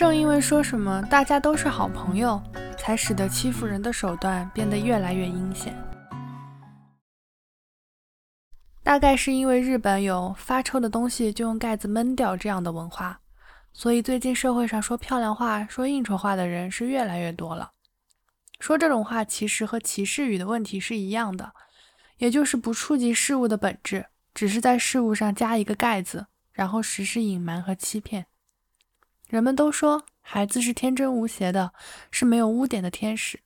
[0.00, 2.42] 正因为说什么大家都是好朋友，
[2.78, 5.76] 才使得欺负人的手段变得越来越阴险。
[8.82, 13.20] 大概是因为日本有发臭的东西就用盖子闷掉这样的文化，
[13.74, 17.72] 所以最近社会上说漂亮话、说应酬话的人是越来越多了。
[18.58, 21.52] 说这种话其实和歧视语的问题是一样的，
[22.16, 28.24] 也就是不触及事物的本质，只是在事物上加一个盖子，然后实施隐瞒和欺骗。
[29.30, 31.72] 人们都说孩子是天真无邪的，
[32.10, 33.38] 是没有污点的天使。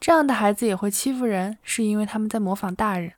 [0.00, 3.12] 这样的孩子也会欺负人，是因为他们在模仿大人。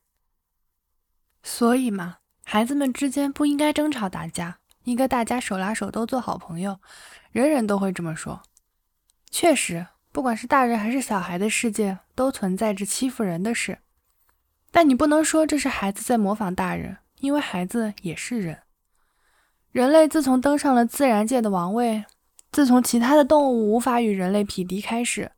[1.42, 6.78] 所以嘛，孩子们之间不应该争吵打架，应该大家手拉手都做好朋友。
[7.32, 8.42] 人人都会这么说。
[9.30, 13.78] 确实，不管是大人还是小孩的世界，都存在着欺负人的事。
[14.70, 18.63] 但你不能说这是孩子在模仿大人，因为孩子也是人。
[19.74, 22.04] 人类自从登上了自然界的王位，
[22.52, 25.32] 自从其他的动物无法与人类匹敌开始，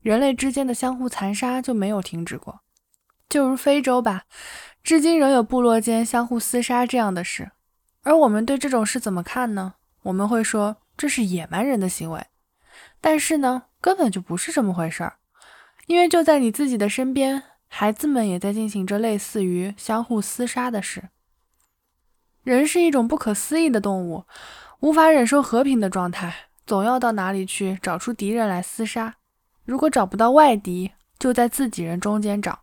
[0.00, 2.60] 人类之间的相互残杀就没有停止过。
[3.28, 4.22] 就如非洲吧。
[4.82, 7.50] 至今仍有部落间相互厮杀这样的事，
[8.02, 9.74] 而我们对这种事怎么看呢？
[10.04, 12.24] 我们会说这是野蛮人的行为，
[12.98, 15.16] 但是呢，根本就不是这么回事儿，
[15.86, 21.10] 因为就在你自己的身边，孩子们也在进行着类似于相互厮杀的事。
[22.42, 24.24] 人是一种不可思议的动物，
[24.80, 26.34] 无法忍受和平的状态，
[26.66, 29.14] 总要到哪里去找出敌人来厮杀。
[29.64, 32.60] 如果找不到外敌，就在自己人中间找。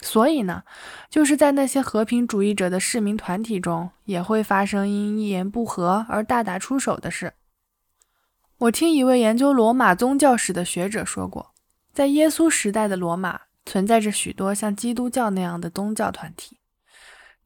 [0.00, 0.64] 所以呢，
[1.10, 7.34] 就是在那些和平主义者的市民团体中，也会发生因一言不合而大打出手的事。
[8.58, 11.52] 我听一位研究罗马宗教史的学者说过，
[11.92, 16.58] 在耶稣时代的罗马，存在着许多像基督教那样的宗教团体，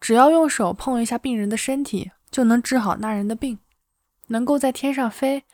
[0.00, 3.58] 只要用手碰一下病人的身体，就能治好那人的病，
[4.28, 5.44] 能够在天上飞，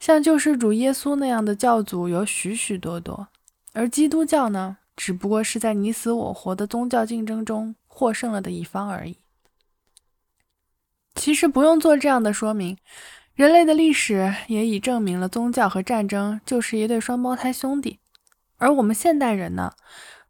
[0.00, 3.28] 像救世主耶稣那样的教祖有许许多多。
[3.72, 4.78] 而基督教呢？
[4.94, 9.16] 只不过是在你死我活的宗教竞争中获胜了的一方而已。
[11.14, 12.76] 其实不用做这样的说明，
[13.34, 18.00] 人类的历史也已证明了宗教和战争就是一对双胞胎兄弟。
[18.58, 19.72] 而我们现代人呢，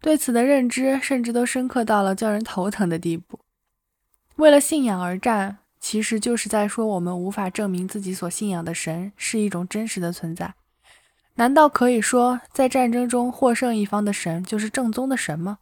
[0.01, 3.41] 对此的认知甚至都深刻到了叫人头疼的地步。
[4.37, 10.55] 为了信仰而战，其实就是在说我们无法证明自己所信仰的神是一种真实的存在。
[11.35, 15.59] 难道可以说，在战争中获胜一方的神就是正宗的神吗？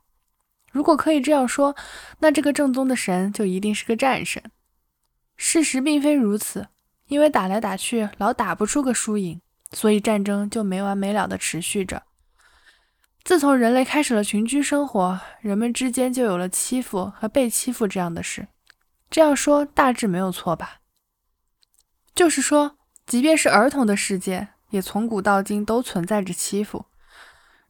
[0.72, 1.74] 如果可以这样说，
[2.20, 4.42] 那这个正宗的神就一定是个战神。
[5.36, 6.68] 事实并非如此，
[7.08, 9.40] 因为打来打去老打不出个输赢，
[9.72, 12.02] 所以战争就没完没了地持续着。
[13.22, 18.48] 自从人类开始了群居生活，人们之间就有了欺负和被欺负这样的事。
[19.10, 20.76] 这样说大致没有错吧？
[22.14, 24.48] 就是说，即便是儿童的世界。
[24.70, 26.84] 也从古到今都存在着欺负。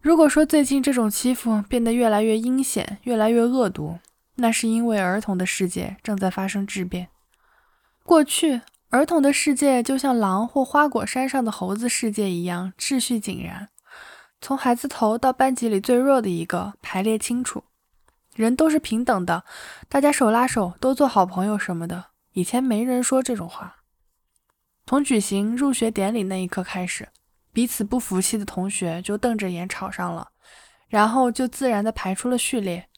[0.02, 3.98] 如果说最近这种欺负变得越来越阴险、越来越恶毒，
[4.34, 7.08] 那是因为儿童的世界正在发生质变。
[8.04, 13.70] 过去，儿童的世界就像狼或花果山上的猴子世界一样，秩序井然，
[14.42, 17.64] 从孩子头到班级里最弱的一个，排列清楚，
[18.34, 19.44] 人都是平等的，
[19.88, 22.06] 大家手拉手都做好朋友什么的。
[22.32, 23.76] 以前没人说这种话。
[24.86, 27.08] 从举行入学典礼那一刻开始，
[27.52, 30.28] 彼此不服气的同学就瞪着眼吵上了，
[30.88, 32.88] 然后就自然的排出了序列。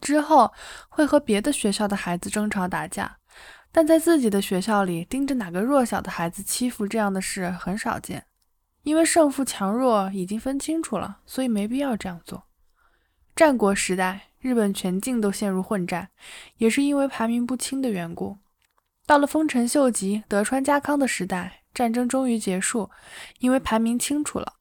[0.00, 0.52] 之后
[0.88, 3.18] 会和别的学校的孩子争吵打架，
[3.72, 8.24] 但在自己的学校里盯着哪个弱小的孩子欺负这样的事很少见，
[8.84, 12.44] 因为胜负强弱已经分清楚了，所以没必要这样做。
[13.34, 16.08] 战国时代，日本全境都陷入混战，
[16.58, 18.38] 也是因为排名不清的缘故。
[19.06, 22.90] 到了丰臣秀吉、德川家康的时代，战争终于结束，
[23.38, 24.54] 因为排名清楚了。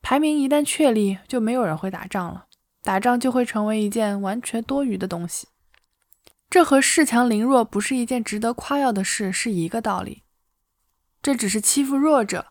[0.00, 2.46] 排名一旦确立，就没有人会打仗了，
[2.82, 5.48] 打仗就会成为一件完全多余的东西。
[6.48, 10.22] 这和恃强凌弱不是一件值得夸耀的事是一个道理。
[11.22, 12.46] 这只是欺负弱者。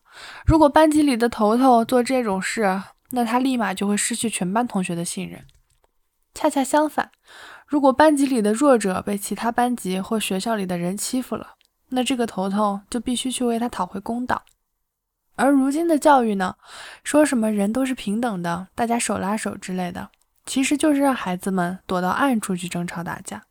[0.45, 2.81] 如果班级里的头头做这种事，
[3.11, 5.45] 那他立马就会失去全班同学的信任。
[6.33, 7.11] 恰恰相反。
[7.67, 11.55] 如果班级里的弱者被其他班级或学校里的人欺负了，
[11.89, 14.43] 那这个头头就必须去为他讨回公道。
[15.35, 16.55] 而如今的教育呢，
[17.03, 20.09] 说什么人都是平等的，大家手拉手之类的，
[20.45, 23.43] 其实就是让孩子们躲到暗处去争吵打架。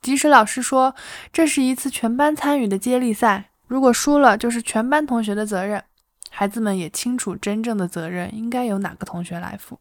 [0.00, 0.94] 即使老师说
[1.32, 5.82] 这是一次全班参与的接力赛，如果输了就是全班同学的责任，
[6.30, 9.80] 孩子们也清楚真正的责任应该由哪个同学来负。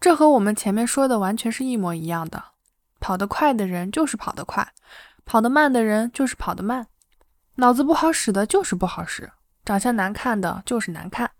[0.00, 2.42] 这和我们前面说的完全是一模一样的。
[2.98, 4.72] 跑得快的人就是跑得快，
[5.24, 6.86] 跑得慢的人就是跑得慢。
[7.56, 9.32] 脑子不好使的就是不好使，
[9.64, 11.30] 长相难看的就是难看，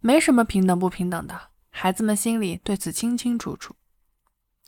[0.00, 1.40] 没什么平等不平等的，
[1.70, 3.74] 孩子们心里对此清清楚楚。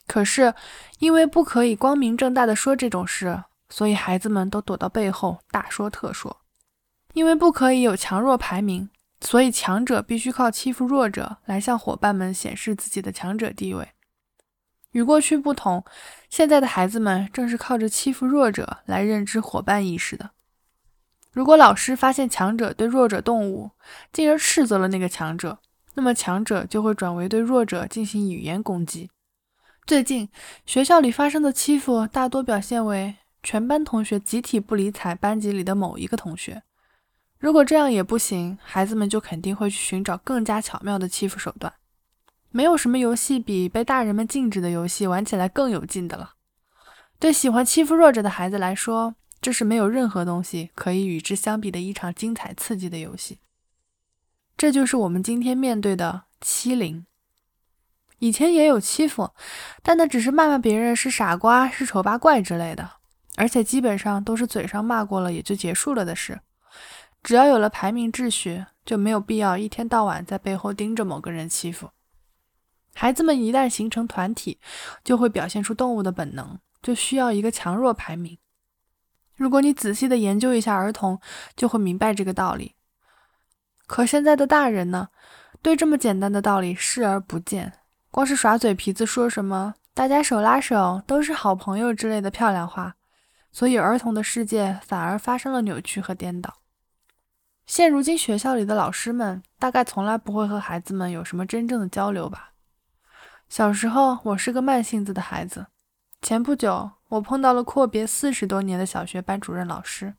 [0.07, 0.55] 可是
[0.99, 6.39] 因为不可以光明正大的说这种事，所以孩子们都躲到背后大说特说。
[7.15, 8.89] 因为不可以有强弱排名，
[9.23, 13.89] 所以强者必须靠欺负弱者来向伙伴们显示自己的强者地位。
[14.91, 15.83] 与过去不同，
[16.29, 20.33] 现在的孩子们正是靠着欺负弱者来认知伙伴意识的。
[21.31, 23.71] 如果老师发现强者对弱者动武，
[24.13, 25.61] 进而斥责了那个强者，
[25.95, 29.09] 那么强者就会转为对弱者进行语言攻击。
[29.87, 30.29] 最近
[30.67, 36.63] 学校里发生的欺负，大多表现为全班同学集体不理睬班级里的某一个同学。
[37.43, 41.73] 如果这样也不行，孩子们就肯定会去寻找更加巧妙的欺负手段。
[42.51, 46.35] 没有什么游戏比被大人们禁止的游戏玩起来更有劲的了。
[47.19, 53.41] 对喜欢欺负弱者的孩子来说，这是没有任何东西可以与之相比的一场精彩刺激的游戏。
[54.57, 57.05] 这就是我们今天面对的欺凌。
[58.21, 59.33] 以前也有欺负，
[59.83, 62.89] 但那只是骂骂别人是傻瓜、是丑八怪之类的，
[63.35, 66.39] 而且基本上都是嘴上骂过了也就结束了的事。
[67.23, 71.91] 只要有了排名秩序，就没有必要一天到晚在背后盯着某个人欺负。
[72.95, 74.59] 孩子们一旦形成团体，
[75.05, 78.37] 就会表现出动物的本能，就需要一个强弱排名。
[79.35, 81.19] 如果你仔细的研究一下儿童，
[81.57, 82.75] 就会明白这个道理。
[83.87, 85.09] 可现在的大人呢，
[85.63, 87.73] 对这么简单的道理视而不见，
[88.11, 92.97] 光是耍嘴皮子，说什么“大家手拉手都是好朋友”之类的漂亮话，
[93.53, 96.62] 所以儿童的世界反而发生了扭曲和颠倒。
[97.67, 102.53] 现如今学校里的老师们，大概从来不会和孩子们有什么真正的交流吧。
[103.49, 105.67] 小时候，我是个慢性子的孩子。
[106.21, 110.15] 前不久，我碰到了阔别四十多年的小学班主任老师。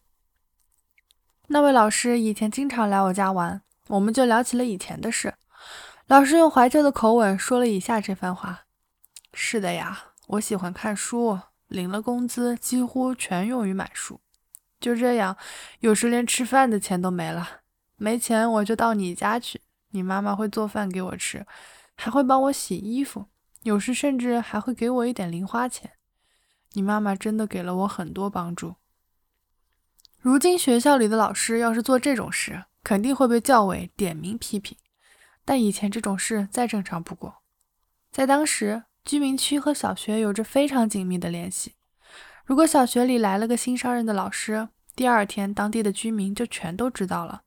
[1.47, 5.33] 那位老师以前经常来我家玩，我们就聊起了以前的事。
[6.07, 8.61] 老师用怀旧的口吻说了以下这番话
[9.33, 14.19] ：“是的呀，我喜欢看书，领了工资几乎全用于买书。
[14.83, 15.35] 就这样，
[15.79, 17.61] 有时连吃饭的钱都没了。
[17.95, 21.43] 没钱我就到你家去，你妈妈会做饭给我吃。”
[21.95, 23.27] 还会帮我洗衣服，
[23.61, 25.91] 有时甚至还会给我一点零花钱。
[26.71, 28.77] 你妈妈真的给了我很多帮助。
[30.17, 34.75] 如今学校里的老师要是做这种事，肯定会被教委点名批评。
[35.45, 37.43] 但以前这种事再正常不过，
[38.11, 41.75] 在当时，居民区和小学有着非常紧密的联系。
[42.45, 47.43] 如果小学里来了个新上任的老师，第二天当地的居民就全都知道了。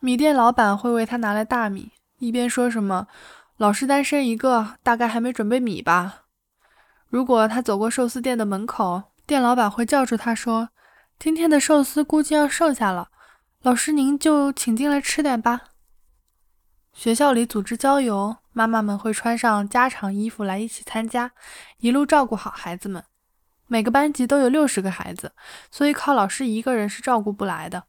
[0.00, 1.92] 米店老板会为他拿来大米。
[2.18, 3.06] 一边说什么
[3.58, 6.22] “老师单身一个，大概还没准备米吧。”
[7.08, 10.70] 如果他走过寿司店的门口，店老板会叫住他说
[11.18, 13.08] ：“今天的寿司估计要剩下了，
[13.60, 15.60] 老师您就请进来吃点吧。”
[16.94, 21.32] 学校里组织郊游，妈妈们会穿上家常衣服来一起参加，
[21.78, 23.04] 一路照顾好孩子们。
[23.74, 25.32] 每个班级都有六十个孩子，
[25.68, 27.82] 所以靠老师一个人是照顾不来的。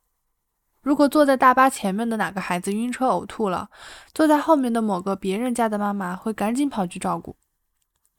[0.82, 3.70] 如果坐在大巴前面的哪个孩子晕车呕吐了，
[4.12, 7.36] 坐在后面的某个别人家的妈妈会赶紧跑去照顾。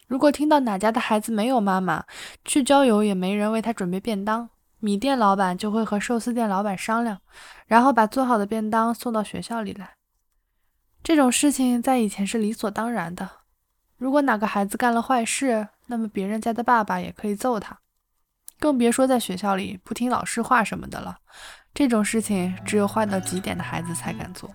[0.07, 2.05] 如果听到哪家的孩子没有妈妈，
[2.45, 7.19] 去郊游也没人为他准备便当，米店老板就会和寿司店老板商量，
[7.67, 9.97] 然后把做好的便当送到学校里来。
[11.03, 13.29] 这种事情在以前是理所当然的。
[13.97, 17.79] 如果哪个孩子干了坏事，那么别人家的爸爸也可以揍他，
[18.59, 21.19] 更别说在学校里不听老师话什么的了。
[21.73, 24.51] 这种事情只有坏到极点的孩子才敢做。